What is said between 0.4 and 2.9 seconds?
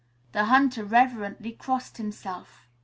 hunter reverently crossed himself.